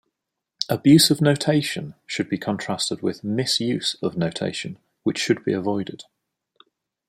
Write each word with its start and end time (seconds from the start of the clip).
"Abuse 0.67 1.11
of 1.11 1.21
notation" 1.21 1.93
should 2.07 2.27
be 2.27 2.39
contrasted 2.39 3.03
with 3.03 3.23
"misuse" 3.23 3.95
of 4.01 4.17
notation, 4.17 4.79
which 5.03 5.19
should 5.19 5.45
be 5.45 5.53
avoided. 5.53 6.05